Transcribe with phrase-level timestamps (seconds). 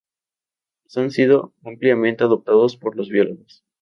[0.85, 3.63] Los han sido ampliamente adoptados por los biólogos.